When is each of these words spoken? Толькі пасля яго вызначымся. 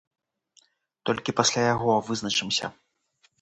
Толькі 1.09 1.35
пасля 1.41 1.61
яго 1.73 1.91
вызначымся. 2.09 2.73